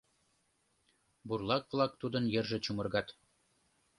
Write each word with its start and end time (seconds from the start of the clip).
Бурлак-влак 1.27 1.91
тудын 2.01 2.25
йырже 2.33 2.57
чумыргат. 2.65 3.07